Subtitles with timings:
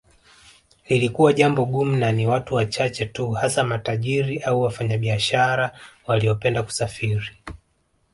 [0.87, 5.71] Lilikuwa jambo gumu na ni watu wachache tu hasa matajiri au wafanyabiashara
[6.07, 7.31] waliopenda kusafiri